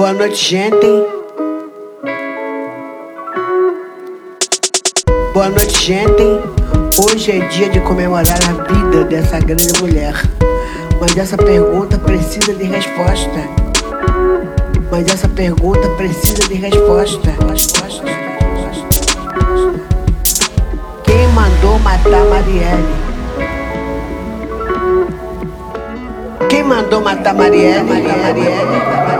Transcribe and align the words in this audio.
Boa 0.00 0.14
noite, 0.14 0.36
gente. 0.36 0.86
Boa 5.34 5.50
noite, 5.50 5.78
gente. 5.78 6.40
Hoje 6.98 7.32
é 7.32 7.46
dia 7.48 7.68
de 7.68 7.80
comemorar 7.80 8.38
a 8.48 8.72
vida 8.72 9.04
dessa 9.04 9.38
grande 9.40 9.78
mulher. 9.78 10.14
Mas 10.98 11.14
essa 11.18 11.36
pergunta 11.36 11.98
precisa 11.98 12.54
de 12.54 12.64
resposta. 12.64 13.40
Mas 14.90 15.06
essa 15.06 15.28
pergunta 15.28 15.86
precisa 15.98 16.48
de 16.48 16.54
resposta. 16.54 17.30
Quem 21.04 21.28
mandou 21.34 21.78
matar 21.80 22.24
Marielle? 22.24 22.94
Quem 26.48 26.62
mandou 26.62 27.02
matar 27.02 27.34
Marielle? 27.34 27.84
Marielle, 27.84 28.22
Marielle, 28.22 28.64
Marielle. 28.64 29.19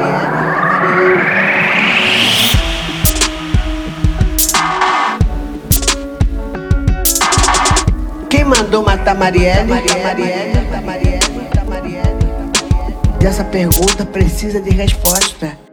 Quem 8.28 8.44
mandou 8.44 8.82
matar 8.84 9.14
Marielle? 9.14 9.64
Marielle, 9.68 10.02
Marielle, 10.02 10.80
Marielle, 10.84 11.64
Marielle. 11.68 12.18
E 13.22 13.26
essa 13.26 13.44
pergunta 13.44 14.04
precisa 14.04 14.60
de 14.60 14.70
resposta. 14.70 15.69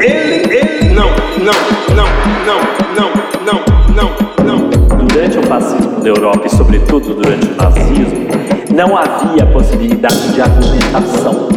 Ele, 0.00 0.54
ele. 0.54 0.94
Não, 0.94 1.10
não, 1.38 1.54
não, 1.94 2.08
não, 2.44 2.60
não, 2.96 3.10
não, 3.46 3.60
não, 3.94 4.10
não. 4.44 5.06
Durante 5.06 5.38
o 5.38 5.42
fascismo 5.42 6.00
da 6.00 6.08
Europa 6.08 6.46
e, 6.46 6.50
sobretudo, 6.50 7.14
durante 7.14 7.48
o 7.48 7.56
nazismo, 7.56 8.26
não 8.74 8.96
havia 8.96 9.46
possibilidade 9.46 10.32
de 10.32 10.40
argumentação. 10.40 11.48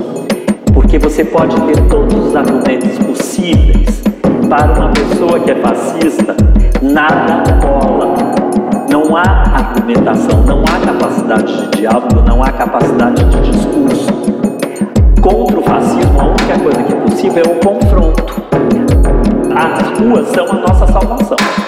Porque 0.74 1.00
você 1.00 1.24
pode 1.24 1.60
ter 1.62 1.82
todos 1.88 2.28
os 2.28 2.36
argumentos 2.36 2.98
possíveis. 3.00 4.04
Para 4.50 4.74
uma 4.74 4.90
pessoa 4.90 5.40
que 5.40 5.52
é 5.52 5.56
fascista, 5.56 6.36
nada 6.82 7.54
cola 7.60 8.14
não 8.96 9.18
há 9.18 9.24
argumentação, 9.24 10.44
não 10.44 10.64
há 10.64 10.86
capacidade 10.86 11.70
de 11.70 11.78
diálogo, 11.80 12.22
não 12.26 12.42
há 12.42 12.52
capacidade 12.52 13.24
de 13.26 13.52
discurso. 13.52 14.08
Contra 15.22 15.60
o 15.60 15.64
fascismo, 15.64 16.22
a 16.22 16.24
única 16.26 16.60
coisa 16.60 16.84
que 16.84 16.95
possível 17.16 17.44
é 17.46 17.50
o 17.50 17.60
confronto. 17.62 18.44
As 19.56 20.00
ruas 20.00 20.28
são 20.28 20.52
a 20.52 20.56
nossa 20.56 20.86
salvação. 20.92 21.65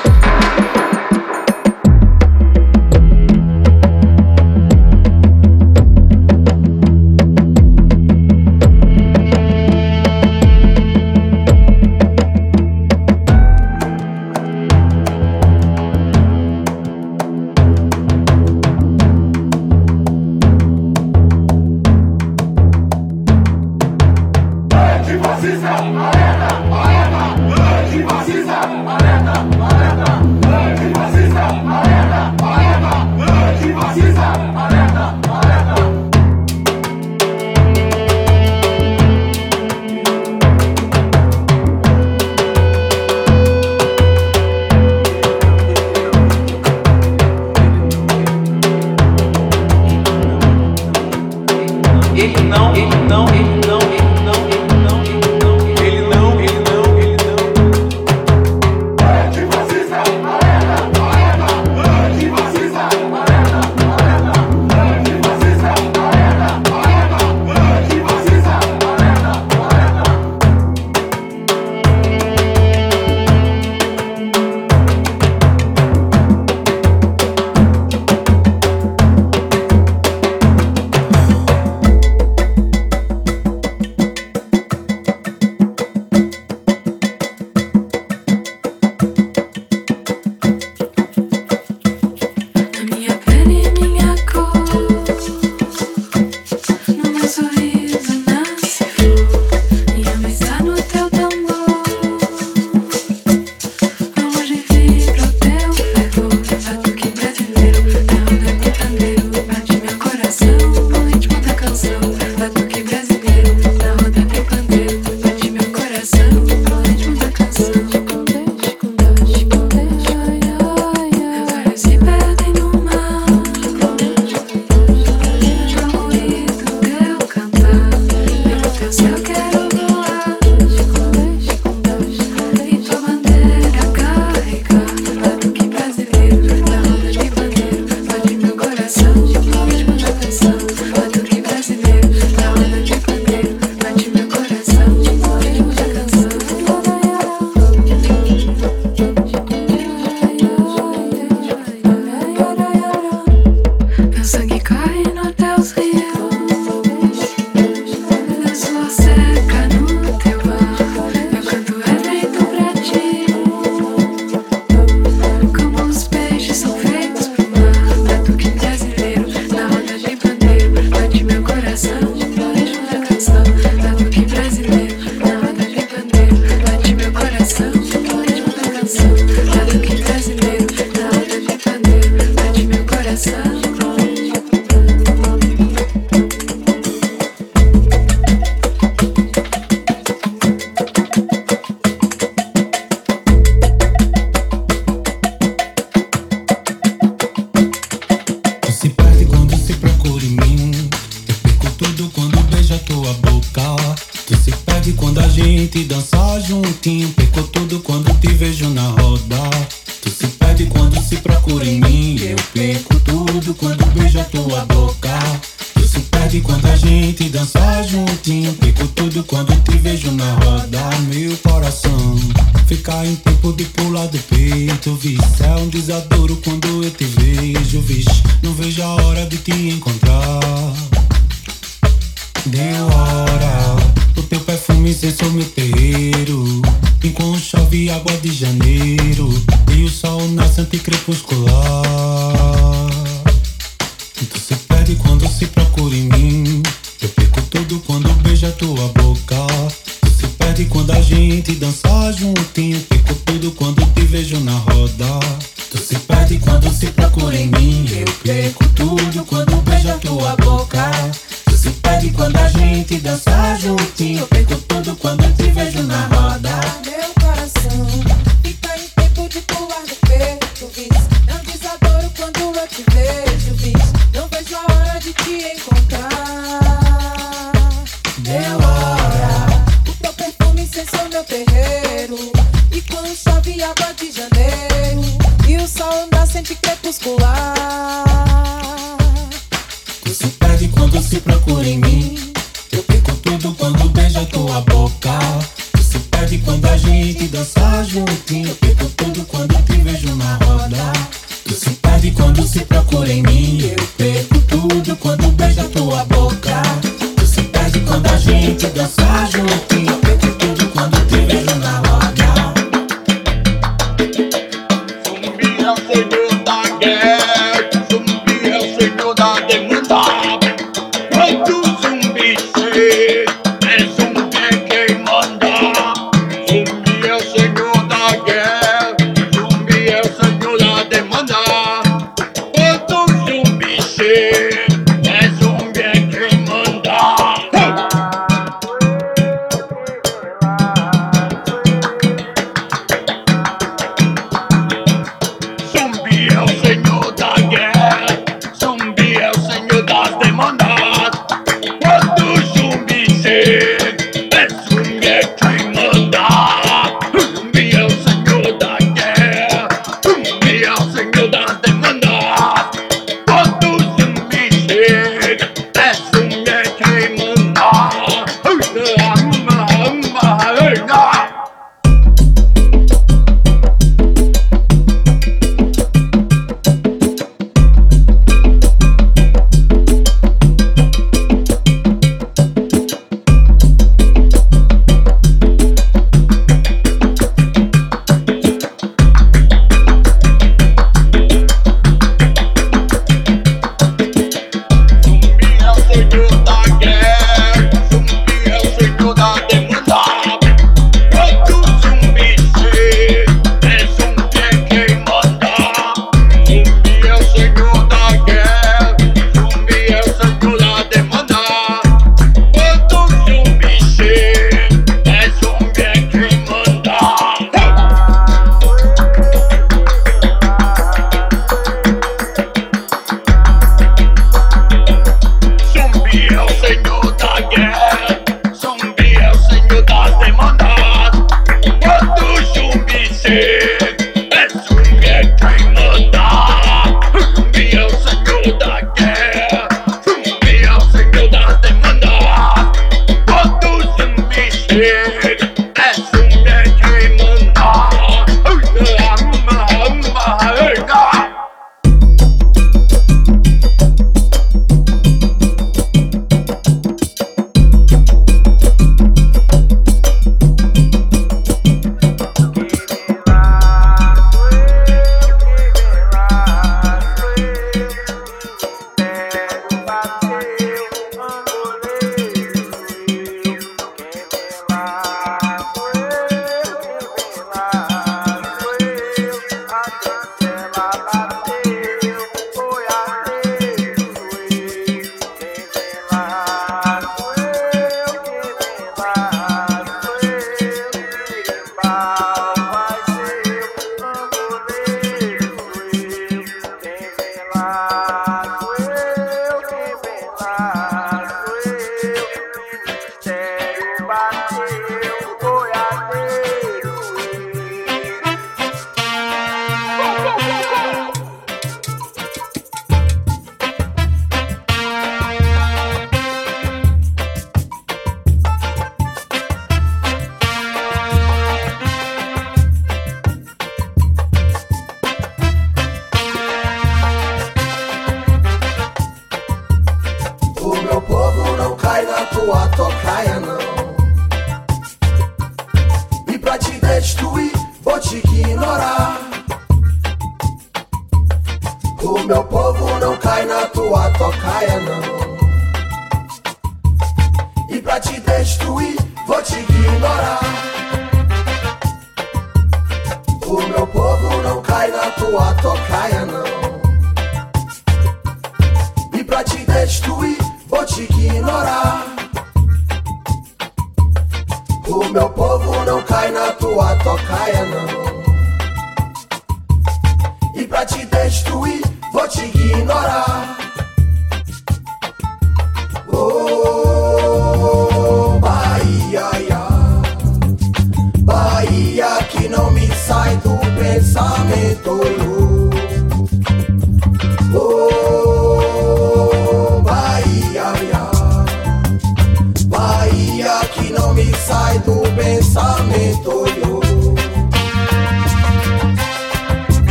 Quando 296.98 297.04
a 297.04 297.04
gente 297.04 297.28
dança 297.28 297.84
juntinho. 297.84 298.77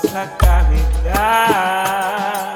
possa 0.00 0.26
carregar. 0.38 2.54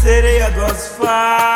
Sereia 0.00 0.50
do 0.50 0.64
asfalto. 0.64 1.51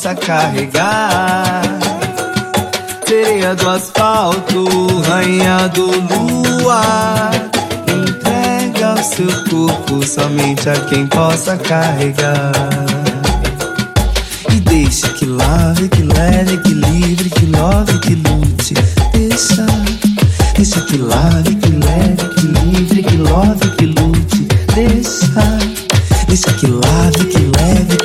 possa 0.00 0.14
carregar. 0.14 1.60
Sereia 3.06 3.54
do 3.54 3.68
asfalto, 3.68 4.64
rainha 5.06 5.68
do 5.74 5.90
luar. 5.90 7.30
Entrega 7.86 8.94
o 8.94 9.02
seu 9.04 9.28
corpo 9.50 10.02
somente 10.06 10.70
a 10.70 10.80
quem 10.86 11.06
possa 11.06 11.54
carregar. 11.58 12.50
E 14.50 14.60
deixe 14.60 15.06
que 15.10 15.26
lave, 15.26 15.86
que 15.90 16.02
leve, 16.02 16.56
que 16.62 16.72
livre, 16.72 17.28
que 17.28 17.44
love, 17.44 17.98
que 17.98 18.14
lute. 18.14 18.72
Deixa, 19.12 19.66
deixa 20.56 20.80
que 20.80 20.96
lave, 20.96 21.56
que 21.56 21.68
leve, 21.68 22.34
que 22.36 22.46
livre, 22.46 23.02
que 23.02 23.16
love, 23.18 23.70
que 23.76 23.84
lute. 23.84 24.48
Deixa, 24.74 25.58
deixa 26.26 26.52
que 26.54 26.68
lave, 26.68 27.24
que 27.26 27.38
leve. 27.58 27.99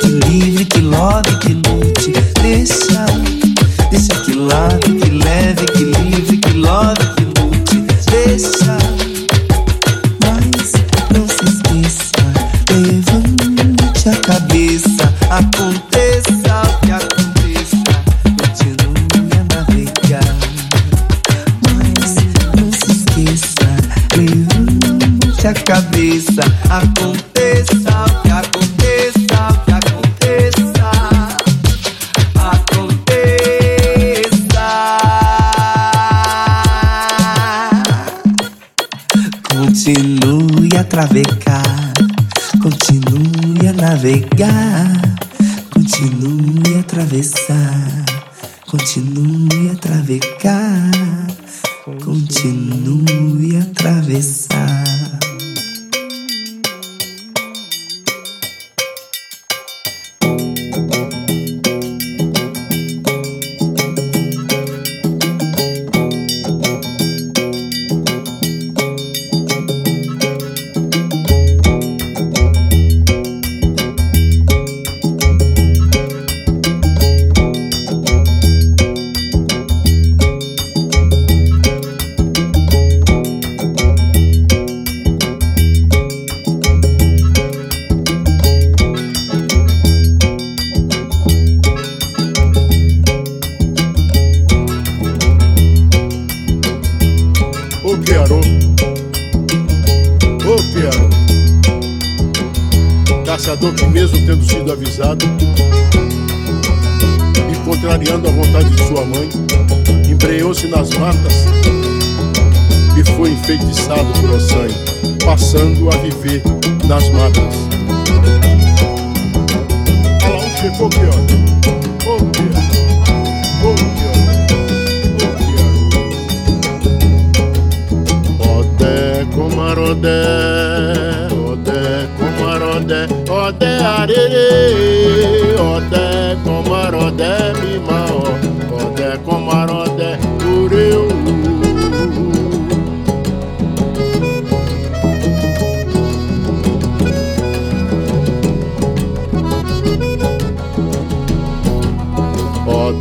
Continue 39.86 40.68
a 40.76 40.82
travecar, 40.82 41.92
continue 42.60 43.68
a 43.68 43.72
navegar, 43.72 45.16
continue 45.70 46.74
a 46.74 46.80
atravessar, 46.80 48.04
continue 48.66 49.70
a 49.70 49.76
travecar, 49.76 50.90
continue 52.02 53.58
a 53.58 53.62
atravessar. 53.62 54.45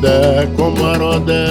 Ode 0.05 0.47
komarode, 0.55 1.41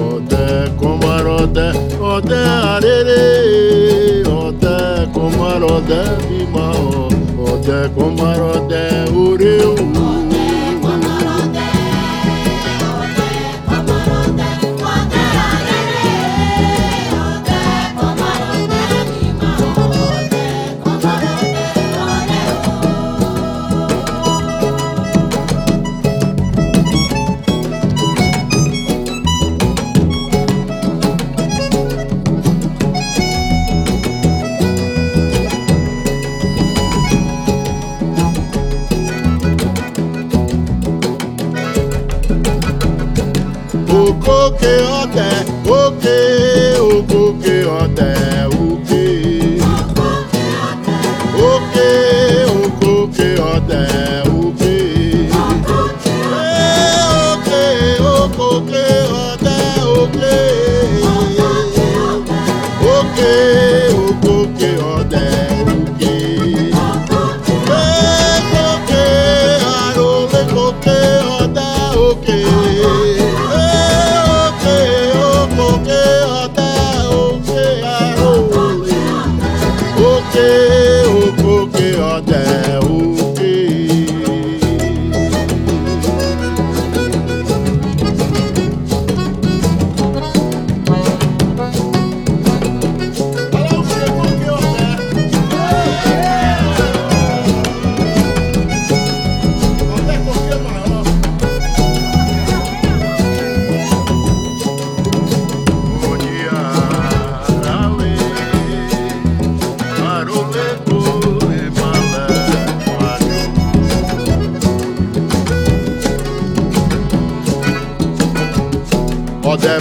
ode 0.00 0.70
komarode, 0.80 1.66
ode 2.00 2.40
arere, 2.72 4.24
ode 4.26 5.12
komarode 5.12 6.00
bimao, 6.24 7.10
ode 7.44 7.88
komarode 7.94 8.84
ureu. 9.12 10.13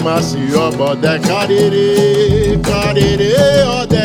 Mas 0.06 0.26
sì 0.32 0.42
ọgbọ̀dẹ 0.66 1.14
kárẹ́rẹ́ 1.28 2.58
kárẹ́rẹ́ 2.68 3.66
ọdẹ. 3.80 4.03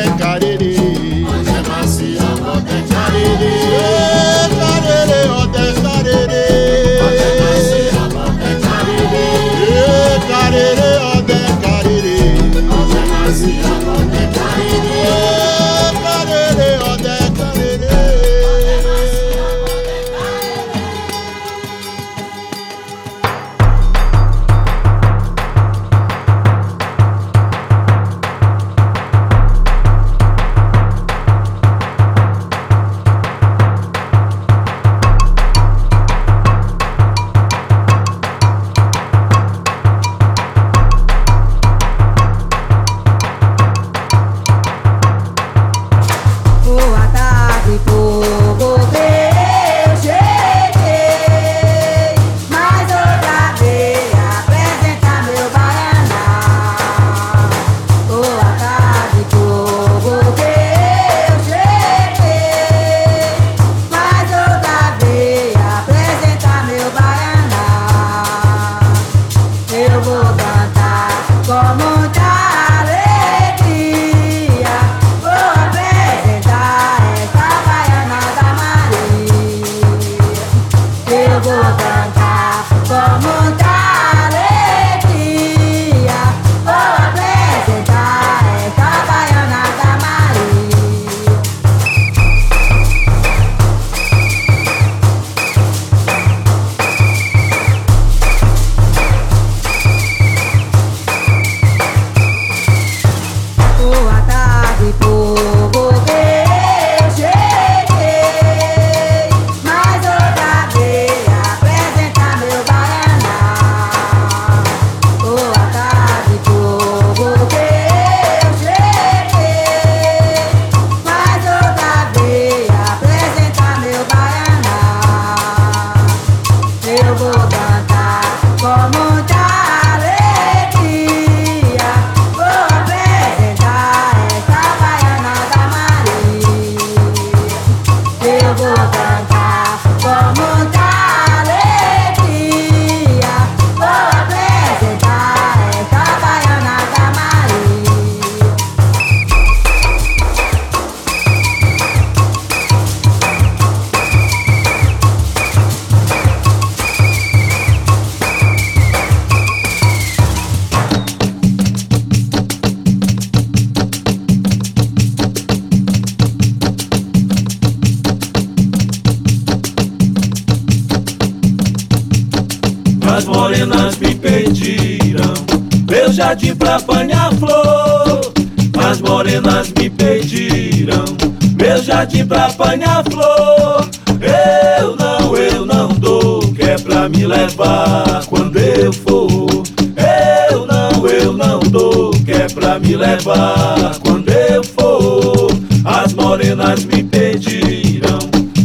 Pediram 197.18 198.18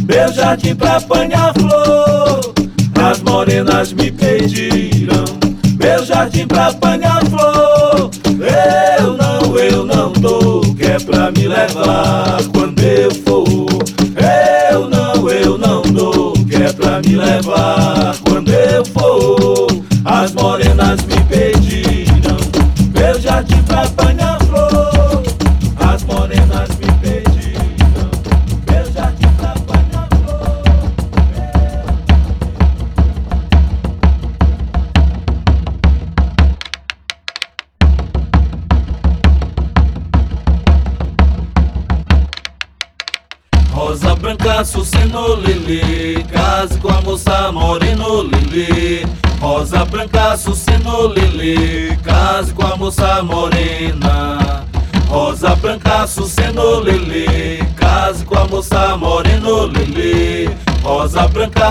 meu 0.07 0.31
jardim 0.31 0.75
pra 0.75 0.97
apanhar 0.97 1.53
flor. 1.55 2.53
As 3.03 3.19
morenas 3.21 3.91
me 3.93 4.11
pediram 4.11 5.25
meu 5.79 6.05
jardim 6.05 6.45
pra 6.45 6.67
apanhar 6.67 7.19
flor. 7.25 8.11
Eu 8.99 9.17
não, 9.17 9.57
eu 9.57 9.85
não 9.85 10.13
dou, 10.13 10.61
que 10.75 10.83
é 10.83 10.99
pra 10.99 11.31
me 11.31 11.47
levar 11.47 12.37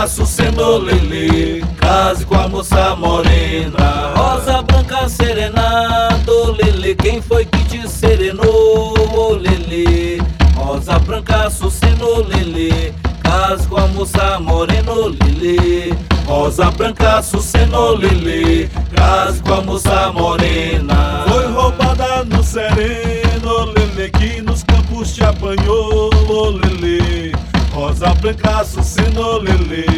Rosa 0.02 0.08
branca, 0.08 0.08
suceno, 0.08 0.78
lili 0.78 1.64
Case 1.78 2.26
com 2.26 2.34
a 2.34 2.48
moça 2.48 2.96
morena. 2.96 4.12
Rosa 4.16 4.62
branca, 4.62 5.08
serenado, 5.08 6.56
lili 6.60 6.94
Quem 6.96 7.22
foi 7.22 7.44
que 7.44 7.64
te 7.64 7.88
serenou, 7.88 9.36
lili? 9.36 10.20
Rosa 10.56 10.98
branca, 10.98 11.48
suceno, 11.50 12.22
lili 12.22 12.92
Case 13.22 13.68
com 13.68 13.76
a 13.76 13.86
moça 13.88 14.40
moreno, 14.40 15.08
lili. 15.08 15.94
Rosa 16.26 16.70
branca, 16.72 17.22
suceno, 17.22 17.94
lili 17.94 18.68
Case 18.96 19.40
com 19.42 19.54
a 19.54 19.60
moça 19.60 20.12
morena. 20.12 21.24
Foi 21.28 21.46
roubada 21.46 22.24
no 22.24 22.42
sereno, 22.42 23.72
lili 23.76 24.10
Que 24.10 24.42
nos 24.42 24.64
campos 24.64 25.14
te 25.14 25.22
apanhou, 25.22 26.10
lili. 26.50 27.32
Rosa 27.72 28.12
branca, 28.14 28.64
suceno, 28.64 29.38
lili 29.38 29.91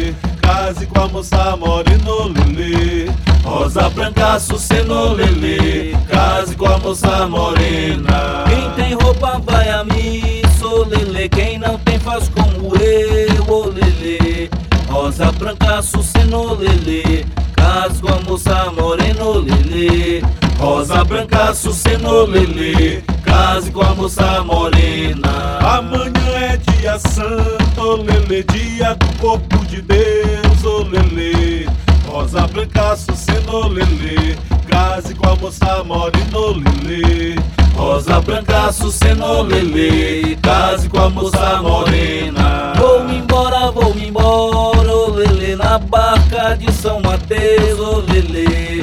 Case 1.05 1.11
com 1.11 1.17
a 1.17 1.21
moça 1.21 1.57
moreno, 1.57 2.33
lili. 2.33 3.11
Rosa 3.43 3.89
branca, 3.89 4.39
suceno, 4.39 5.13
lili. 5.13 5.95
Case 6.09 6.55
com 6.55 6.65
a 6.65 6.77
moça 6.79 7.27
morena. 7.27 8.43
Quem 8.47 8.71
tem 8.71 8.93
roupa 8.95 9.39
vai 9.45 9.69
a 9.69 9.83
missa, 9.83 10.65
ô 10.65 10.83
lili. 10.83 11.29
Quem 11.29 11.59
não 11.59 11.77
tem 11.79 11.99
faz 11.99 12.29
como 12.29 12.75
eu, 12.77 13.53
ô 13.53 13.69
lili. 13.69 14.49
Rosa 14.89 15.31
branca, 15.33 15.81
suceno, 15.83 16.55
lili. 16.55 17.25
Case 17.55 18.01
com 18.01 18.11
a 18.11 18.19
moça 18.21 18.71
moreno, 18.71 19.41
lili 19.41 20.23
Rosa 20.57 21.03
branca, 21.03 21.53
suceno, 21.53 22.25
lili 22.25 23.03
Case 23.23 23.71
com 23.71 23.81
a 23.81 23.93
moça 23.95 24.43
morena. 24.43 25.59
Amanhã 25.59 26.53
é 26.53 26.57
dia 26.57 26.97
santo, 26.99 28.03
lele 28.03 28.43
Dia 28.43 28.95
do 28.95 29.19
corpo 29.19 29.65
de 29.65 29.81
Deus, 29.81 30.63
ô 30.63 30.83
lele 30.83 31.67
Rosa 32.07 32.47
branca, 32.47 32.95
suceno, 32.95 33.67
lele 33.67 34.37
Case 34.67 35.13
com 35.13 35.29
a 35.29 35.35
moça 35.35 35.83
moreno, 35.83 36.63
lele 36.83 37.35
Rosa 37.75 38.21
branca, 38.21 38.71
suceno, 38.71 39.41
lele 39.41 40.37
Case 40.41 40.87
com 40.87 40.99
a 40.99 41.09
moça 41.09 41.61
morena. 41.61 42.73
Vou-me 42.77 43.17
embora, 43.17 43.71
vou-me 43.71 44.07
embora, 44.07 44.89
ô 44.89 45.09
lele 45.11 45.55
Na 45.55 45.77
barca 45.77 46.55
de 46.55 46.71
São 46.71 47.01
Mateus, 47.01 47.79
ô 47.79 47.99
lele 47.99 48.74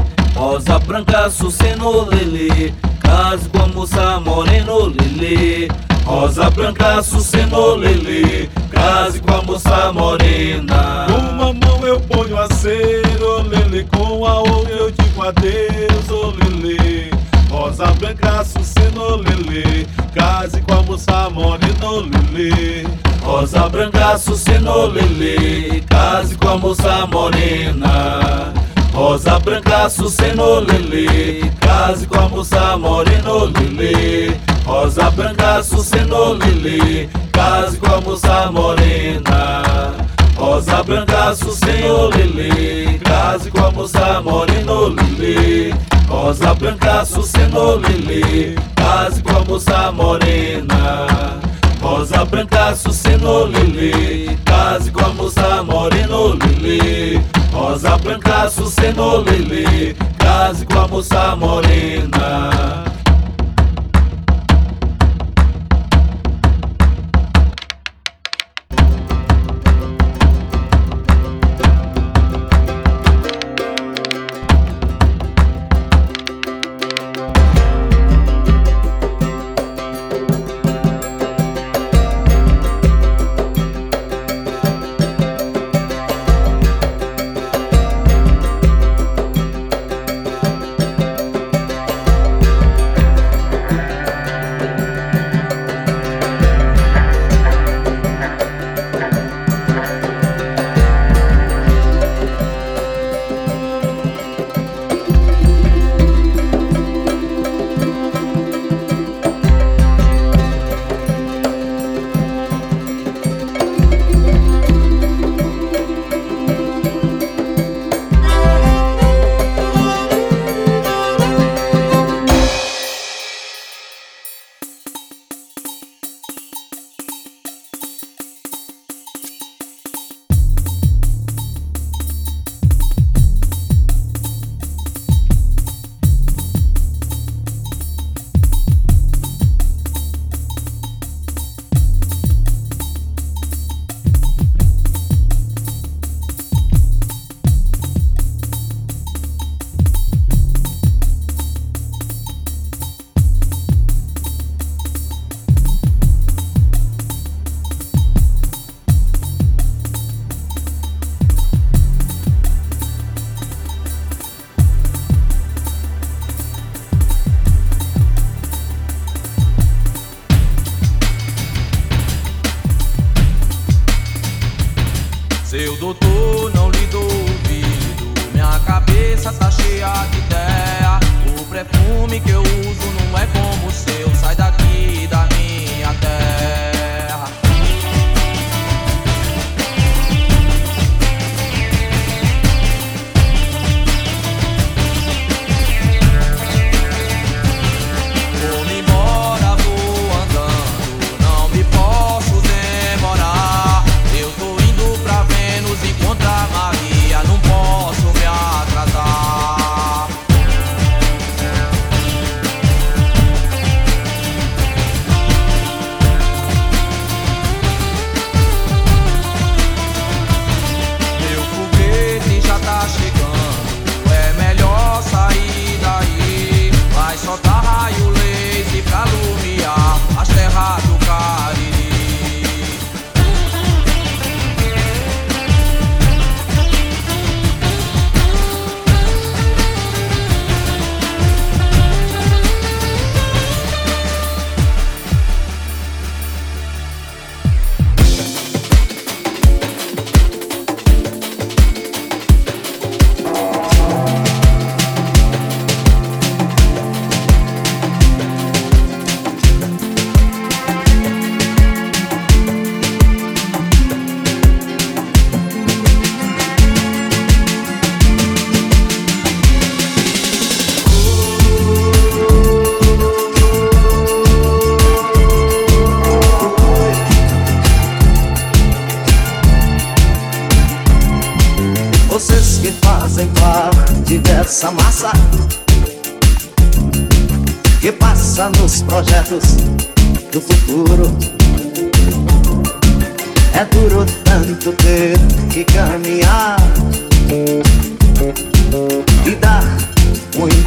Rosa 0.43 0.77
branca, 0.81 1.31
suceno, 1.31 2.05
lele 2.11 2.75
Case 3.01 3.49
com 3.49 3.63
a 3.63 3.67
moça 3.69 4.19
moreno, 4.19 4.87
lele 4.87 5.69
Rosa 6.05 6.51
branca, 6.51 7.01
suceno, 7.01 7.77
lele 7.77 8.51
Case 8.73 9.21
com 9.21 9.35
a 9.37 9.43
moça 9.43 9.93
morena. 9.93 11.07
Uma 11.17 11.53
mão 11.53 11.87
eu 11.87 12.01
ponho 12.01 12.37
a 12.37 12.49
cero, 12.55 13.43
lele 13.49 13.85
Com 13.85 14.27
a 14.27 14.41
outra 14.41 14.75
eu 14.75 14.91
digo 14.91 15.23
adeus, 15.23 16.35
lele 16.37 17.13
Rosa 17.49 17.87
branca, 17.93 18.45
suceno, 18.45 19.19
lele 19.19 19.87
Case 20.13 20.61
com 20.63 20.75
a 20.75 20.83
moça 20.83 21.31
morena, 21.31 21.89
lele 22.33 22.89
Rosa 23.23 23.69
branca, 23.69 24.19
suceno, 24.19 24.87
lele 24.87 25.85
Case 25.89 26.37
com 26.37 26.49
a 26.49 26.59
moça 26.59 27.07
morena 27.07 28.53
Rosa 28.93 29.39
branca, 29.39 29.89
suceno, 29.89 30.61
lele 30.61 31.51
Case 31.61 32.07
com 32.07 32.19
a 32.19 32.29
moça 32.29 32.77
moreno, 32.77 33.47
lele 33.47 34.39
Rosa 34.67 35.11
branca, 35.11 35.63
suceno, 35.63 36.35
lele 36.35 37.09
Case 37.33 37.79
com 37.79 37.95
a 37.95 38.01
moça 38.03 38.51
morena. 38.53 39.95
Rosa 40.37 40.83
branca, 40.83 41.35
suceno, 41.35 42.09
lele 42.09 42.99
Case 42.99 43.51
com 43.51 43.65
a 43.65 43.71
moça 43.71 44.21
moreno, 44.21 44.89
lele 44.89 45.75
Rosa 46.07 46.55
branca, 46.55 47.05
suceno, 47.07 47.77
lele 47.77 48.57
Case 48.77 49.23
com 49.23 49.37
a 49.37 49.45
moça 49.45 49.91
morena. 49.93 51.41
Rosa 51.81 52.25
branca, 52.25 52.77
suceno, 52.77 53.47
lili. 53.47 54.39
Case 54.45 54.91
com 54.93 55.05
a 55.05 55.09
moça 55.09 55.63
moreno, 55.65 56.35
lili 56.35 57.42
Rosa 57.53 57.99
branca, 57.99 58.49
suceno, 58.49 59.23
lili 59.23 59.95
Case 60.19 60.65
com 60.65 60.79
a 60.79 60.89
moça 60.89 61.37
morena 61.37 62.92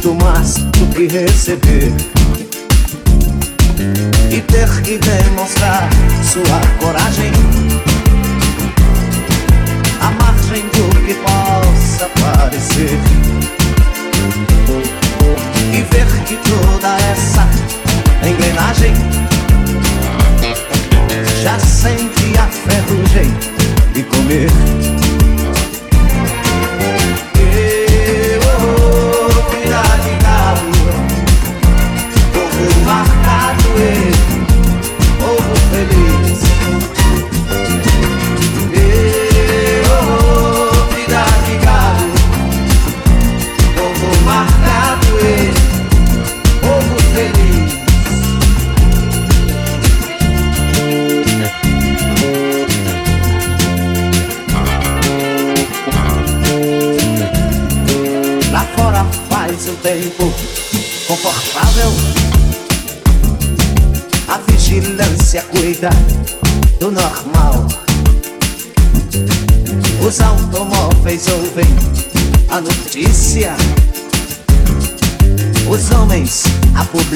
muito 0.06 0.24
mais 0.24 0.54
do 0.54 0.86
que 0.94 1.08
receber 1.08 1.92
e 4.30 4.40
ter 4.40 4.82
que 4.82 4.98
demonstrar 4.98 5.88
sua 6.22 6.60
coragem. 6.78 7.32
à 10.00 10.10
margem 10.22 10.62
do 10.62 11.06
que 11.06 11.14
possa 11.14 12.08
parecer 12.20 13.00
e 15.72 15.82
ver 15.82 16.06
que 16.24 16.36
toda 16.36 16.96
essa 17.10 17.48
engrenagem 18.24 18.94
já 21.42 21.58
sente 21.58 22.38
a 22.38 22.46
ferrugem 22.46 23.34
e 23.96 24.02
comer. 24.04 24.85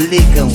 ligam 0.08 0.50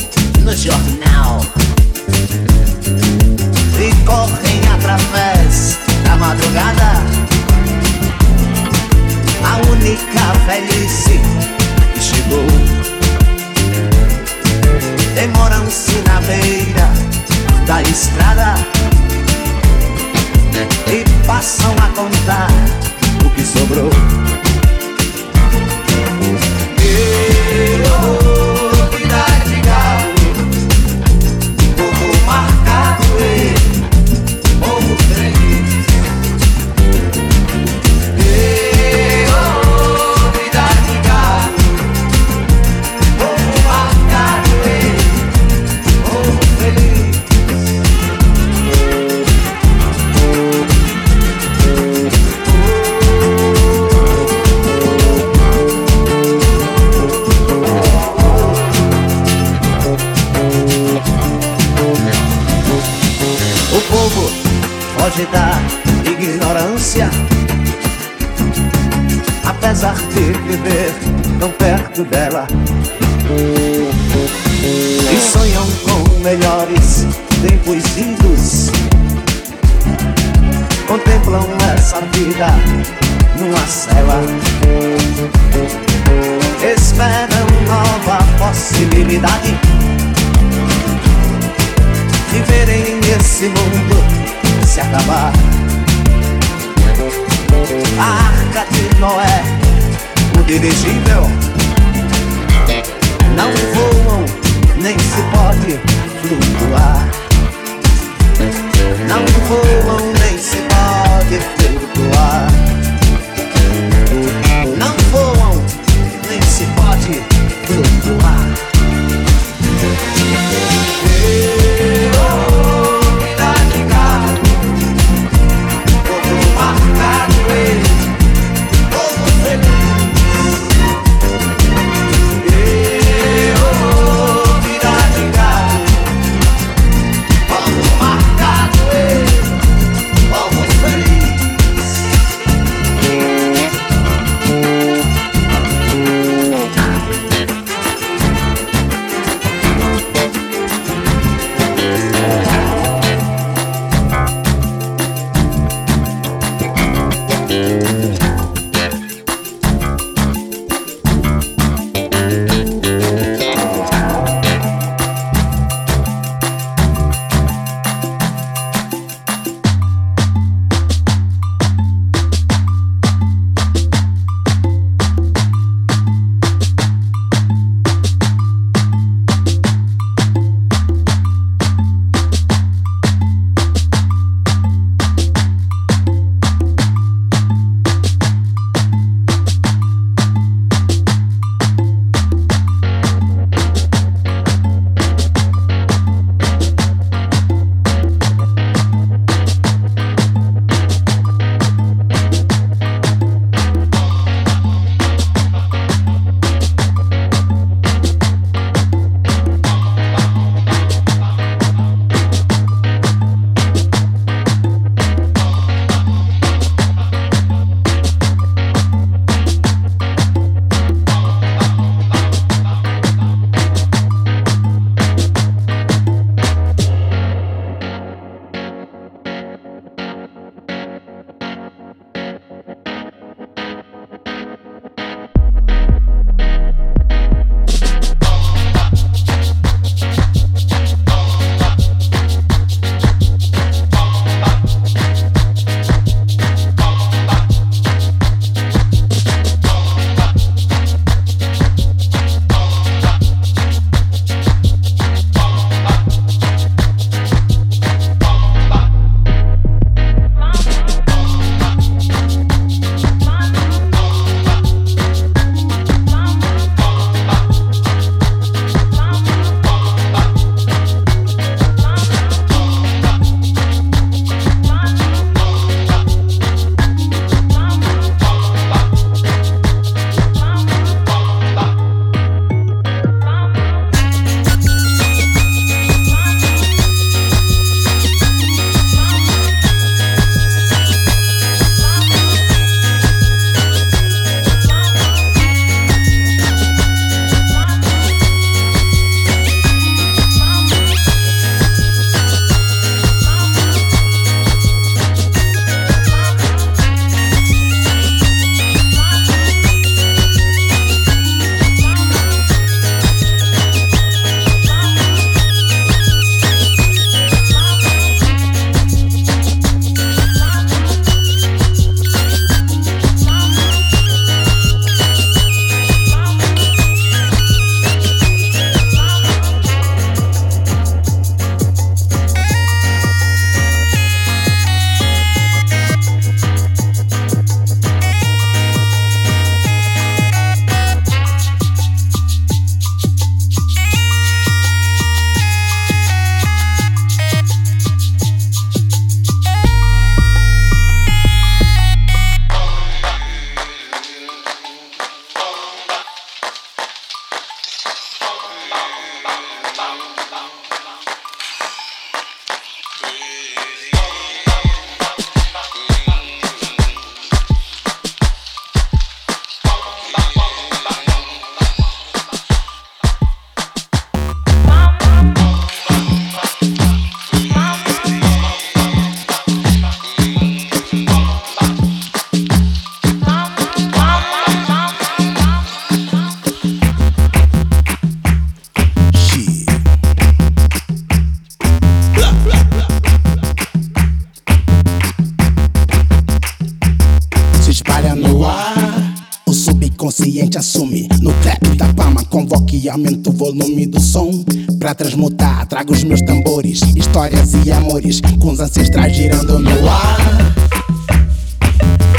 aumenta 402.90 403.30
o 403.30 403.34
volume 403.34 403.86
do 403.86 404.00
som. 404.00 404.44
Pra 404.80 404.94
transmutar, 404.94 405.66
trago 405.68 405.94
os 405.94 406.04
meus 406.04 406.22
tambores, 406.22 406.82
histórias 406.96 407.54
e 407.66 407.72
amores, 407.72 408.22
com 408.40 408.52
os 408.52 408.60
ancestrais 408.60 409.16
girando 409.16 409.60
no 409.60 409.90
ar. 409.90 410.56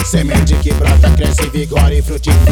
Semente 0.05 0.55
que 0.57 0.73
brota, 0.73 1.11
cresce, 1.11 1.49
vigora 1.51 1.93
e 1.93 2.01
frutifica 2.01 2.45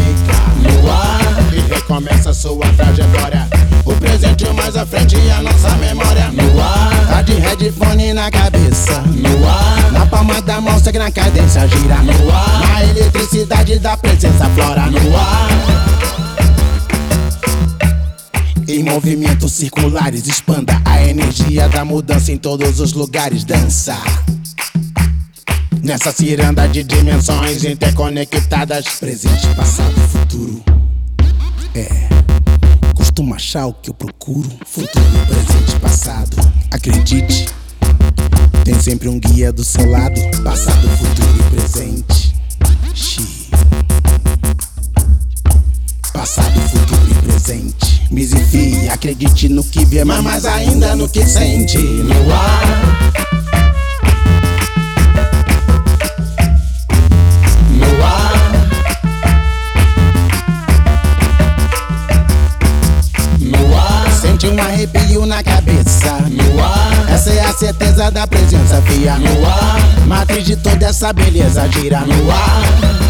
no 0.62 0.90
ar. 0.90 1.20
E 1.52 1.72
recomeça 1.72 2.34
sua 2.34 2.66
trajetória. 2.76 3.48
O 3.84 3.94
presente 3.94 4.44
mais 4.54 4.76
à 4.76 4.84
frente 4.84 5.16
e 5.16 5.30
a 5.30 5.42
nossa 5.42 5.70
memória 5.76 6.28
no 6.32 6.60
ar. 6.60 7.06
Tá 7.08 7.22
de 7.22 7.34
headphone 7.34 8.12
na 8.12 8.30
cabeça 8.30 9.02
no 9.02 9.46
ar. 9.46 9.92
Na 9.92 10.06
palma 10.06 10.42
da 10.42 10.60
mão 10.60 10.78
segue 10.80 10.98
na 10.98 11.10
cadência, 11.10 11.68
gira 11.68 12.02
no 12.02 12.30
ar. 12.30 12.60
Na 12.68 12.84
eletricidade 12.84 13.78
da 13.78 13.96
presença, 13.96 14.48
flora 14.50 14.86
no 14.90 15.16
ar. 15.16 15.53
Movimentos 18.84 19.52
circulares, 19.52 20.26
expanda 20.26 20.80
a 20.84 21.02
energia 21.02 21.68
da 21.68 21.84
mudança 21.84 22.30
em 22.30 22.36
todos 22.36 22.80
os 22.80 22.92
lugares. 22.92 23.42
Dança. 23.44 23.96
Nessa 25.82 26.12
ciranda 26.12 26.68
de 26.68 26.84
dimensões 26.84 27.64
interconectadas, 27.64 28.86
presente, 29.00 29.46
passado, 29.56 29.94
futuro. 30.08 30.62
É, 31.74 31.88
costumo 32.94 33.34
achar 33.34 33.66
o 33.66 33.72
que 33.72 33.90
eu 33.90 33.94
procuro. 33.94 34.48
Futuro, 34.66 35.04
presente, 35.26 35.80
passado. 35.80 36.36
Acredite, 36.70 37.46
tem 38.64 38.78
sempre 38.80 39.08
um 39.08 39.18
guia 39.18 39.52
do 39.52 39.64
seu 39.64 39.90
lado. 39.90 40.20
Passado, 40.42 40.88
futuro 40.96 41.38
e 41.38 41.56
presente. 41.56 42.34
Xi. 42.94 43.50
Passado, 46.12 46.60
futuro 46.70 47.10
e 47.10 47.14
presente. 47.26 47.83
Acredite 48.92 49.48
no 49.48 49.64
que 49.64 49.84
vê, 49.84 50.04
mas 50.04 50.22
mais 50.22 50.44
ainda 50.44 50.94
no 50.94 51.08
que 51.08 51.26
sente. 51.26 51.78
No 51.78 52.32
ar. 52.32 52.62
No 63.40 63.76
ar. 63.76 64.12
Sente 64.20 64.46
um 64.46 64.62
arrepio 64.62 65.26
na 65.26 65.42
cabeça. 65.42 66.12
No 66.30 66.62
ar. 66.62 67.10
Essa 67.12 67.30
é 67.30 67.40
a 67.40 67.52
certeza 67.52 68.10
da 68.12 68.26
presença 68.28 68.80
fia. 68.82 69.18
No 69.18 69.44
ar. 69.44 70.06
Matriz 70.06 70.44
de 70.44 70.54
toda 70.54 70.86
essa 70.86 71.12
beleza 71.12 71.68
gira 71.72 72.00
no 72.02 72.30
ar. 72.30 73.03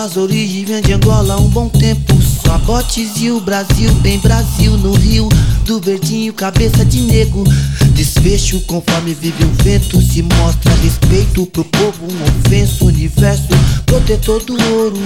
Suas 0.00 0.16
origens 0.16 0.80
de 0.80 0.94
Angola 0.94 1.36
um 1.36 1.48
bom 1.50 1.68
tempo. 1.68 2.14
Só 2.22 2.56
botes 2.56 3.20
e 3.20 3.30
o 3.30 3.38
Brasil, 3.38 3.92
bem 3.96 4.18
Brasil 4.18 4.74
no 4.78 4.94
Rio. 4.94 5.28
Do 5.66 5.78
verdinho, 5.78 6.32
cabeça 6.32 6.86
de 6.86 7.00
nego. 7.00 7.44
Desfecho 7.92 8.62
conforme 8.62 9.12
vive 9.12 9.44
o 9.44 9.62
vento. 9.62 10.00
Se 10.00 10.22
mostra 10.22 10.72
respeito 10.76 11.44
pro 11.44 11.66
povo, 11.66 12.06
um 12.10 12.46
ofenso. 12.46 12.86
Universo, 12.86 13.48
protetor 13.84 14.42
do 14.42 14.54
ouro. 14.72 14.96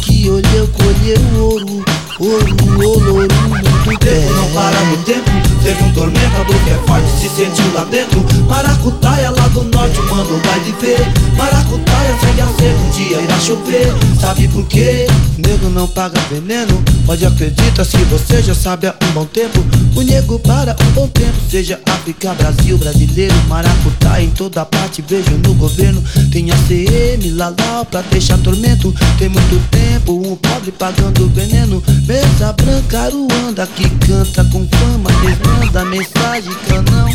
Que 0.00 0.28
olheu, 0.28 0.66
colheu 0.66 1.40
ouro. 1.40 1.84
Ouro, 2.22 2.46
ouro, 2.76 3.14
ouro, 3.16 3.28
muito 3.48 3.98
tempo 3.98 4.32
não 4.34 4.48
para 4.52 4.80
no 4.84 4.96
tempo 4.98 5.28
Teve 5.60 5.82
um 5.82 5.92
tormentador 5.92 6.56
que 6.64 6.70
é 6.70 6.78
forte, 6.86 7.10
se 7.18 7.28
sentiu 7.28 7.74
lá 7.74 7.82
dentro 7.82 8.24
Maracutaia 8.48 9.28
lá 9.30 9.48
do 9.48 9.64
norte, 9.64 9.98
o 9.98 10.08
mano 10.08 10.40
vai 10.44 10.60
viver 10.60 11.00
Maracutaia 11.36 12.16
segue 12.20 12.40
a 12.40 12.46
seco, 12.46 12.80
um 12.80 12.90
dia 12.90 13.20
irá 13.22 13.40
chover 13.40 13.92
Sabe 14.20 14.46
por 14.46 14.64
quê? 14.66 15.08
Nego 15.44 15.68
não 15.70 15.88
paga 15.88 16.20
veneno, 16.30 16.82
pode 17.04 17.26
acreditar 17.26 17.84
se 17.84 17.96
você 18.04 18.40
já 18.42 18.54
sabe 18.54 18.86
há 18.86 18.94
um 19.08 19.12
bom 19.12 19.24
tempo. 19.24 19.64
O 19.96 20.02
nego 20.02 20.38
para 20.38 20.76
um 20.80 20.90
bom 20.92 21.08
tempo, 21.08 21.34
seja 21.50 21.80
África, 21.86 22.32
Brasil, 22.34 22.78
brasileiro, 22.78 23.34
maracutaia 23.48 24.22
em 24.22 24.30
toda 24.30 24.64
parte. 24.64 25.02
Vejo 25.06 25.32
no 25.44 25.54
governo, 25.54 26.02
tem 26.30 26.50
ACM, 26.50 27.30
Lalau 27.34 27.84
pra 27.84 28.02
deixar 28.02 28.38
tormento. 28.38 28.94
Tem 29.18 29.28
muito 29.28 29.60
tempo, 29.70 30.12
um 30.12 30.36
pobre 30.36 30.70
pagando 30.70 31.28
veneno. 31.28 31.82
Mesa 32.12 32.52
branca, 32.52 33.08
Ruanda 33.08 33.66
que 33.68 33.88
canta 34.06 34.44
com 34.52 34.68
fama, 34.68 35.08
manda 35.46 35.82
mensagem, 35.86 36.52
canão. 36.68 37.08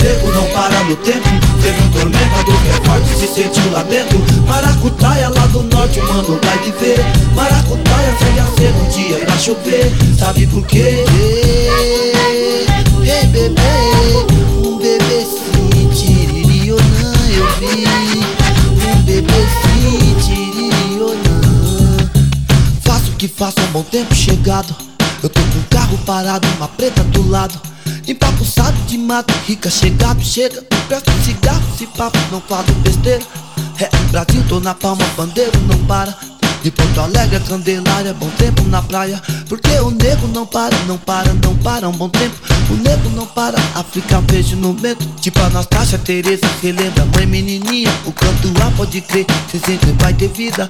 Nego 0.00 0.30
não 0.32 0.46
para 0.50 0.84
no 0.84 0.94
tempo 0.94 1.28
Teve 1.60 1.82
um 1.82 1.90
tormentador 1.90 2.62
que 2.62 2.68
é 2.68 2.84
forte, 2.84 3.08
se 3.18 3.26
sentiu 3.26 3.72
lá 3.72 3.82
dentro 3.82 4.20
Maracutaia 4.46 5.28
lá 5.30 5.46
do 5.46 5.64
norte, 5.64 6.00
mano 6.00 6.38
vai 6.44 6.58
viver 6.58 7.04
Maracutaia 7.34 8.14
segue 8.20 8.38
a 8.38 8.46
seco, 8.46 8.78
um 8.78 8.88
dia 8.88 9.18
irá 9.18 9.36
chover 9.36 9.90
Sabe 10.16 10.46
por 10.46 10.64
quê? 10.66 11.04
Ei, 13.02 13.26
bebê, 13.26 13.62
um 14.64 14.78
bebezinho, 14.78 15.90
tiririonã, 15.92 17.14
eu 17.34 17.46
vi. 17.58 17.84
Um 18.86 19.02
bebezinho, 19.02 20.16
tiririonã. 20.20 20.51
Que 23.22 23.28
faço 23.28 23.54
há 23.60 23.62
um 23.62 23.66
bom 23.68 23.82
tempo 23.84 24.12
chegado. 24.16 24.74
Eu 25.22 25.28
tô 25.28 25.40
com 25.40 25.58
o 25.60 25.64
carro 25.70 25.96
parado, 25.98 26.44
uma 26.56 26.66
preta 26.66 27.04
do 27.04 27.30
lado. 27.30 27.54
Empapuçado 28.08 28.76
de 28.88 28.98
mato, 28.98 29.32
rica 29.46 29.70
chegado, 29.70 30.20
chega. 30.20 30.60
Presto 30.88 31.12
cigarro, 31.24 31.62
se 31.78 31.86
papo, 31.86 32.18
não 32.32 32.40
falo 32.40 32.66
besteira. 32.82 33.22
É, 33.78 33.88
Brasil, 34.10 34.42
tô 34.48 34.58
na 34.58 34.74
palma, 34.74 35.04
bandeiro 35.16 35.56
não 35.68 35.78
para. 35.86 36.12
De 36.64 36.72
Porto 36.72 37.00
Alegre 37.00 37.38
Candelária, 37.48 38.12
bom 38.12 38.28
tempo 38.30 38.64
na 38.64 38.82
praia. 38.82 39.22
Porque 39.48 39.70
o 39.70 39.92
nego 39.92 40.26
não 40.26 40.44
para, 40.44 40.76
não 40.88 40.98
para, 40.98 41.32
não 41.44 41.56
para, 41.58 41.88
um 41.88 41.92
bom 41.92 42.08
tempo. 42.08 42.34
O 42.70 42.74
nego 42.74 43.08
não 43.10 43.26
para, 43.26 43.56
África 43.76 44.20
vejo 44.28 44.56
no 44.56 44.74
medo. 44.74 45.06
Tipo 45.20 45.40
a 45.42 45.50
Nastácia, 45.50 45.96
Tereza, 45.96 46.50
relembra, 46.60 47.06
mãe 47.14 47.26
menininha. 47.26 47.92
O 48.04 48.10
canto 48.10 48.52
A 48.60 48.70
pode 48.72 49.00
crer, 49.00 49.26
cê 49.48 49.60
sempre 49.60 49.92
vai 49.92 50.12
ter 50.12 50.26
vida. 50.26 50.68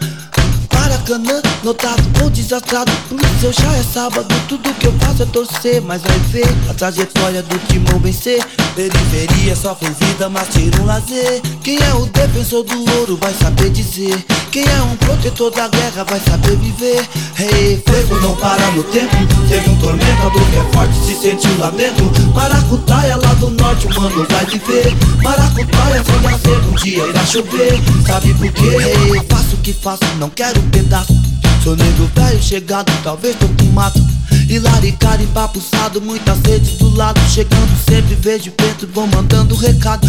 Maracanã, 0.83 1.41
notado 1.62 2.03
ou 2.24 2.28
desastrado. 2.28 2.91
Por 3.09 3.20
isso 3.20 3.47
eu 3.47 3.53
já 3.53 3.72
é 3.72 3.83
sábado, 3.85 4.35
tudo 4.49 4.74
que 4.74 4.89
eu 4.89 4.93
faço 4.99 5.22
é 5.22 5.26
torcer. 5.26 5.80
Mas 5.80 6.03
vai 6.03 6.18
ver 6.18 6.49
a 6.68 6.74
trajetória 6.74 7.41
do 7.41 7.57
timão 7.68 8.01
vencer. 8.01 8.45
Periferia 8.74 9.55
só 9.55 9.76
fez 9.76 9.97
vida, 9.97 10.28
mas 10.28 10.49
tira 10.49 10.83
um 10.83 10.85
lazer. 10.85 11.41
Quem 11.62 11.78
é 11.80 11.95
o 11.95 12.07
defensor 12.07 12.64
do 12.64 12.99
ouro 12.99 13.16
vai 13.16 13.33
saber 13.35 13.70
dizer 13.70 14.24
Quem 14.53 14.66
é 14.68 14.82
um 14.82 14.94
protetor 14.96 15.50
da 15.50 15.66
guerra 15.66 16.05
vai 16.05 16.20
saber 16.20 16.59
viver. 16.59 17.09
Hey, 17.40 17.82
fogo 17.86 18.20
não 18.20 18.36
para 18.36 18.70
no 18.72 18.84
tempo. 18.84 19.16
Teve 19.48 19.70
um 19.70 19.76
tormentador 19.76 20.44
que 20.50 20.57
é 20.59 20.72
forte, 20.74 20.94
se 21.07 21.14
sentiu 21.14 21.59
lá 21.59 21.70
dentro. 21.70 22.05
Maracutaia 22.34 23.16
lá 23.16 23.32
do 23.32 23.48
norte, 23.48 23.86
o 23.86 23.94
mano 23.98 24.26
vai 24.28 24.44
viver. 24.44 24.94
Maracutaia 25.22 26.05
foi 26.05 26.20
nascer, 26.20 26.59
um 26.68 26.74
dia 26.74 27.07
irá 27.07 27.24
chover. 27.24 27.80
Sabe 28.07 28.34
por 28.34 28.53
quê? 28.53 28.76
Hey, 28.76 29.22
faço 29.26 29.55
o 29.55 29.59
que 29.59 29.72
faço, 29.72 30.05
não 30.18 30.28
quero 30.28 30.61
pedaço. 30.64 31.16
Sou 31.64 31.74
negro 31.74 32.11
velho 32.14 32.42
chegado, 32.42 32.92
talvez 33.03 33.34
tô 33.36 33.48
com 33.48 33.72
mato. 33.72 34.07
Hilaricara 34.50 35.22
empapuçado, 35.22 35.98
muita 36.03 36.36
sede 36.44 36.76
do 36.76 36.94
lado. 36.94 37.18
Chegando 37.30 37.72
sempre, 37.88 38.14
vejo 38.16 38.50
Pedro, 38.50 38.86
vou 38.92 39.07
mandando 39.07 39.55
recado 39.55 40.07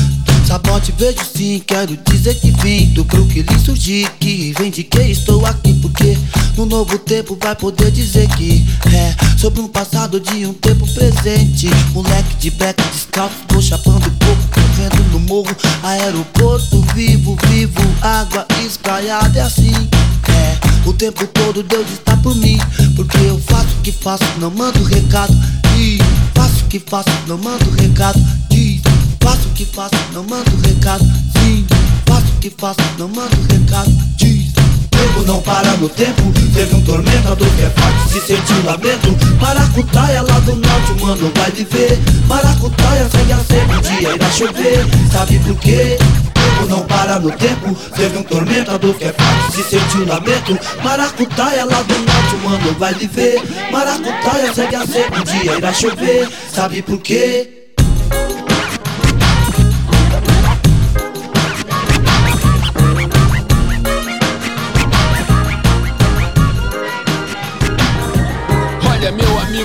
Sabote 0.54 0.94
vejo 0.96 1.18
sim, 1.36 1.60
quero 1.66 1.98
dizer 2.12 2.36
que 2.36 2.52
vim 2.52 2.86
Do 2.94 3.04
Brooklyn 3.06 3.44
surgir, 3.66 4.08
que 4.20 4.54
vem 4.60 4.70
de 4.70 4.84
que 4.84 5.00
estou 5.00 5.44
aqui 5.48 5.74
Porque 5.82 6.16
no 6.56 6.68
novo 6.68 7.00
tempo 7.00 7.36
vai 7.42 7.56
poder 7.56 7.90
dizer 7.90 8.28
que 8.38 8.64
É 8.94 9.16
sobre 9.40 9.62
um 9.62 9.68
passado 9.68 10.20
de 10.20 10.46
um 10.46 10.54
tempo 10.54 10.88
presente. 10.94 11.68
Moleque 11.92 12.36
de 12.36 12.52
beca 12.52 12.84
descalço, 12.94 13.36
tô 13.48 13.60
chapando 13.60 14.12
pouco 14.12 14.44
Correndo 14.54 15.04
no 15.12 15.20
morro, 15.22 15.56
aeroporto 15.82 16.82
Vivo, 16.94 17.36
vivo, 17.48 17.82
água 18.00 18.46
espraiada 18.64 19.40
é 19.40 19.42
assim. 19.42 19.90
É, 20.30 20.88
o 20.88 20.94
tempo 20.94 21.26
todo 21.26 21.64
Deus 21.64 21.90
está 21.90 22.16
por 22.18 22.36
mim 22.36 22.60
Porque 22.96 23.18
eu 23.18 23.40
faço 23.40 23.70
o 23.80 23.82
que 23.82 23.92
faço, 23.92 24.24
não 24.38 24.52
mando 24.52 24.84
recado. 24.84 25.34
E 25.76 25.98
faço 26.36 26.64
o 26.64 26.68
que 26.68 26.80
faço, 26.80 27.10
não 27.26 27.40
mando 27.40 27.70
recado. 27.72 28.20
Diz, 28.50 28.73
faço 29.34 29.48
o 29.48 29.52
que 29.54 29.66
faço, 29.66 29.96
não 30.14 30.24
mando 30.24 30.52
recado. 30.68 31.04
Sim, 31.38 31.66
faço 32.06 32.28
o 32.28 32.40
que 32.40 32.54
faço, 32.56 32.80
não 33.00 33.08
mando 33.08 33.36
recado. 33.50 33.92
Diz 34.18 34.54
tempo 34.54 35.22
não 35.26 35.42
para 35.42 35.72
no 35.78 35.90
tempo. 35.90 36.22
Teve 36.54 36.76
um 36.76 36.82
tormentador 36.82 37.48
que 37.56 37.62
é 37.64 37.70
forte, 37.72 38.10
se 38.10 38.22
sentiu 38.22 38.64
lamento 38.64 39.10
Maracutaia 39.42 40.22
lá 40.22 40.40
do 40.40 40.56
norte, 40.56 41.04
mano 41.04 41.32
vai 41.36 41.52
viver 41.52 42.00
Maracutaia 42.28 43.10
segue 43.10 43.34
a 43.34 43.38
um 43.38 43.82
dia 43.82 44.16
irá 44.16 44.30
chover. 44.30 44.86
Sabe 45.12 45.40
por 45.40 45.56
quê? 45.58 45.98
Tempo 46.34 46.66
não 46.70 46.82
para 46.86 47.20
no 47.20 47.32
tempo. 47.32 47.76
Teve 47.96 48.18
um 48.18 48.24
tormentador 48.24 48.94
que 48.94 49.06
é 49.06 49.14
forte, 49.14 49.56
se 49.56 49.64
sentiu 49.64 50.06
lamento 50.06 50.60
Maracutaia 50.84 51.66
lá 51.66 51.82
do 51.82 51.94
norte, 51.96 52.36
mano 52.44 52.76
vai 52.78 52.94
viver 52.94 53.42
Maracutaia 53.72 54.54
segue 54.54 54.76
a 54.76 54.86
seco, 54.86 55.20
um 55.20 55.24
dia 55.24 55.58
irá 55.58 55.74
chover. 55.74 56.30
Sabe 56.54 56.84
por 56.84 57.00
quê? 57.00 57.64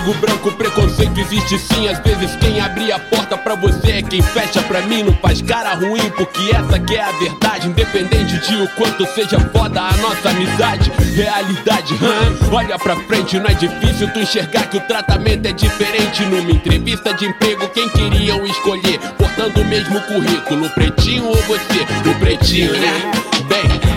Amigo 0.09 0.15
branco, 0.15 0.53
preconceito 0.53 1.21
existe 1.21 1.59
sim. 1.59 1.89
Às 1.89 1.99
vezes 2.01 2.35
quem 2.37 2.61
abre 2.61 2.91
a 2.91 2.99
porta 2.99 3.37
pra 3.37 3.55
você 3.55 3.93
é 3.93 4.03
quem 4.03 4.23
fecha 4.23 4.63
pra 4.63 4.81
mim. 4.83 5.03
Não 5.03 5.13
faz 5.15 5.43
cara 5.43 5.75
ruim, 5.75 6.11
porque 6.17 6.51
essa 6.55 6.79
que 6.79 6.97
é 6.97 7.03
a 7.03 7.13
verdade. 7.13 7.69
Independente 7.69 8.39
de 8.39 8.63
o 8.63 8.69
quanto 8.69 9.07
seja 9.15 9.39
foda 9.53 9.81
a 9.81 9.97
nossa 9.99 10.31
amizade. 10.31 10.91
Realidade, 11.15 11.95
hã? 11.95 12.55
Olha 12.55 12.79
pra 12.79 12.97
frente, 12.97 13.39
não 13.39 13.47
é 13.47 13.55
difícil 13.55 14.09
tu 14.13 14.21
enxergar 14.21 14.69
que 14.69 14.79
o 14.79 14.81
tratamento 14.81 15.47
é 15.47 15.53
diferente. 15.53 16.25
Numa 16.25 16.51
entrevista 16.51 17.13
de 17.15 17.27
emprego, 17.27 17.69
quem 17.69 17.89
queriam 17.91 18.47
escolher? 18.47 18.99
Portando 19.19 19.61
o 19.61 19.65
mesmo 19.65 20.01
currículo, 20.03 20.71
pretinho 20.71 21.27
ou 21.27 21.37
você? 21.43 21.87
O 22.09 22.15
pretinho, 22.19 22.73
né? 22.73 23.38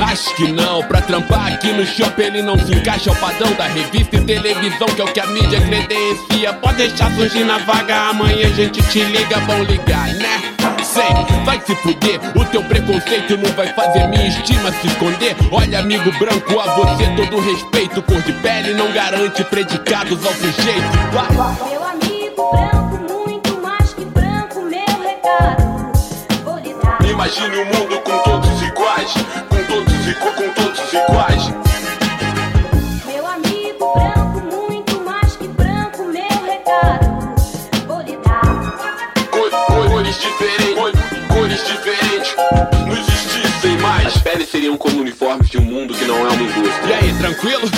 Acho 0.01 0.35
que 0.35 0.51
não. 0.51 0.83
Pra 0.83 1.01
trampar 1.01 1.53
aqui 1.53 1.71
no 1.71 1.85
shopping 1.85 2.23
ele 2.23 2.41
não 2.41 2.57
se 2.57 2.73
encaixa 2.73 3.09
ao 3.09 3.15
padrão 3.15 3.51
da 3.53 3.65
revista 3.67 4.15
e 4.15 4.21
televisão, 4.21 4.87
que 4.87 5.01
é 5.01 5.03
o 5.03 5.07
que 5.07 5.19
a 5.19 5.27
mídia 5.27 5.61
credencia. 5.61 6.53
Pode 6.53 6.77
deixar 6.77 7.11
surgir 7.11 7.43
na 7.43 7.57
vaga, 7.59 8.09
amanhã 8.09 8.47
a 8.47 8.51
gente 8.51 8.81
te 8.89 9.03
liga, 9.03 9.39
vão 9.41 9.63
ligar, 9.63 10.07
né? 10.15 10.41
Sei, 10.83 11.03
vai 11.45 11.61
se 11.65 11.75
fuder, 11.75 12.19
o 12.35 12.43
teu 12.45 12.63
preconceito 12.63 13.37
não 13.37 13.51
vai 13.53 13.67
fazer 13.73 14.07
minha 14.07 14.27
estima 14.27 14.71
se 14.73 14.87
esconder. 14.87 15.35
Olha, 15.51 15.79
amigo 15.79 16.11
branco, 16.19 16.59
a 16.59 16.75
você 16.75 17.05
todo 17.15 17.39
respeito. 17.39 18.01
Cor 18.01 18.21
de 18.21 18.33
pele 18.33 18.73
não 18.73 18.91
garante 18.91 19.43
predicados 19.45 20.25
ao 20.25 20.33
sujeito. 20.33 20.97
Vai. 21.13 21.69
Meu 21.69 21.83
amigo 21.83 22.51
branco, 22.51 23.13
muito 23.13 23.61
mais 23.61 23.93
que 23.93 24.05
branco, 24.05 24.61
meu 24.61 25.01
recado. 25.01 25.81
Imagine 27.09 27.55
o 27.57 27.65
mundo 27.65 27.99
com 28.01 28.17
todos 28.19 28.61
iguais, 28.61 29.13
igu- 30.11 30.31
com 30.33 30.49
todos 30.53 30.93
iguais. 30.93 31.43
Meu 33.05 33.25
amigo 33.27 33.93
branco, 33.93 34.41
muito 34.55 35.01
mais 35.03 35.35
que 35.35 35.47
branco, 35.47 36.03
meu 36.03 36.43
recado. 36.43 37.35
Vou 37.87 38.01
lhe 38.01 38.17
dar. 38.17 38.41
Cor- 39.31 39.49
cor- 39.49 39.89
cores 39.89 40.19
diferentes, 40.19 40.75
cor- 40.75 40.91
cores 41.35 41.67
diferentes, 41.67 42.35
não 42.87 42.93
existissem 42.97 43.77
mais. 43.79 44.07
As 44.07 44.17
peles 44.21 44.49
seriam 44.49 44.77
como 44.77 44.99
uniformes 45.01 45.49
de 45.49 45.57
um 45.57 45.61
mundo 45.63 45.93
que 45.93 46.05
não 46.05 46.17
é 46.17 46.29
uma 46.29 46.43
indústria. 46.43 46.87
E 46.87 46.93
aí, 46.93 47.13
tranquilo? 47.17 47.69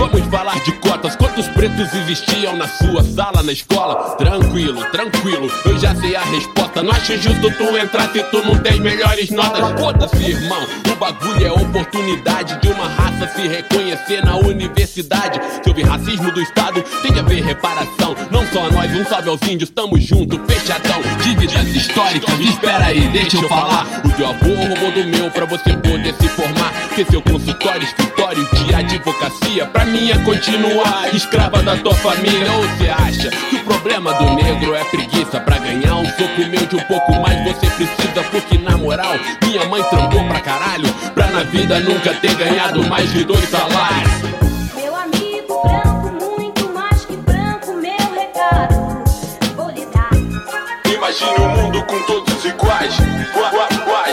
Vamos 0.00 0.26
falar 0.28 0.58
de 0.64 0.72
cotas. 0.78 1.14
Quantos 1.14 1.46
pretos 1.48 1.92
existiam 1.92 2.56
na 2.56 2.66
sua 2.66 3.04
sala, 3.04 3.42
na 3.42 3.52
escola? 3.52 4.16
Tranquilo, 4.16 4.82
tranquilo, 4.86 5.52
eu 5.66 5.78
já 5.78 5.94
sei 5.94 6.16
a 6.16 6.22
resposta. 6.22 6.82
Não 6.82 6.90
acho 6.90 7.18
justo 7.18 7.52
tu 7.58 7.76
entrar 7.76 8.10
se 8.10 8.22
tu 8.24 8.42
não 8.42 8.56
tem 8.60 8.80
melhores 8.80 9.28
notas. 9.28 9.78
Foda-se, 9.78 10.24
irmão, 10.24 10.66
o 10.90 10.94
bagulho 10.96 11.46
é 11.46 11.52
oportunidade 11.52 12.58
de 12.62 12.68
uma 12.68 12.88
raça 12.88 13.28
se 13.36 13.46
reconhecer 13.46 14.24
na 14.24 14.36
universidade. 14.36 15.38
Se 15.62 15.68
houve 15.68 15.82
racismo 15.82 16.32
do 16.32 16.40
Estado, 16.40 16.82
tem 17.02 17.12
de 17.12 17.20
haver 17.20 17.44
reparação. 17.44 18.16
Não 18.30 18.46
só 18.46 18.70
nós, 18.70 18.90
um 18.96 19.04
salve 19.04 19.28
aos 19.28 19.42
índios, 19.42 19.68
tamo 19.68 20.00
junto, 20.00 20.40
fechadão. 20.46 21.02
Dívidas 21.22 21.68
históricas, 21.76 22.40
espera 22.40 22.86
aí, 22.86 23.06
deixa 23.08 23.36
eu 23.36 23.48
falar. 23.50 23.86
O 24.02 24.08
teu 24.12 24.26
avô 24.26 24.48
roubou 24.48 24.92
do 24.92 25.04
meu 25.04 25.30
pra 25.30 25.44
você 25.44 25.74
poder 25.74 26.14
se 26.14 26.28
formar. 26.30 26.72
Ter 26.96 27.06
seu 27.06 27.20
consultório, 27.20 27.82
escritório 27.82 28.48
de 28.54 28.74
advocacia. 28.74 29.66
Pra 29.66 29.89
é 29.98 30.18
continuar 30.24 31.12
escrava 31.14 31.62
da 31.62 31.76
tua 31.76 31.94
família. 31.94 32.50
Ou 32.52 32.62
você 32.68 32.88
acha 32.88 33.28
que 33.30 33.56
o 33.56 33.64
problema 33.64 34.12
do 34.14 34.24
negro 34.34 34.74
é 34.74 34.84
preguiça? 34.84 35.40
Pra 35.40 35.58
ganhar 35.58 35.94
um 35.96 36.04
soco 36.06 36.40
meu 36.48 36.66
de 36.66 36.76
um 36.76 36.80
pouco 36.84 37.12
mais 37.20 37.42
você 37.44 37.66
precisa. 37.70 38.22
Porque 38.30 38.58
na 38.58 38.76
moral, 38.76 39.14
minha 39.42 39.64
mãe 39.66 39.82
trampou 39.84 40.22
pra 40.28 40.40
caralho. 40.40 40.88
Pra 41.14 41.26
na 41.28 41.42
vida 41.44 41.80
nunca 41.80 42.14
ter 42.14 42.34
ganhado 42.34 42.82
mais 42.88 43.12
de 43.12 43.24
dois 43.24 43.48
salários. 43.48 44.12
Meu 44.74 44.94
amigo 44.96 45.62
branco, 45.62 46.26
muito 46.36 46.72
mais 46.72 47.04
que 47.04 47.16
branco, 47.16 47.72
meu 47.74 48.12
recado. 48.14 49.04
Vou 49.56 49.70
lhe 49.70 49.86
dar. 49.86 50.10
Imagine 50.92 51.34
o 51.38 51.48
mundo 51.62 51.82
com 51.84 52.00
todos 52.02 52.44
iguais, 52.44 52.94
gua- 53.34 53.50
gua- 53.50 53.68
iguais, 53.72 54.09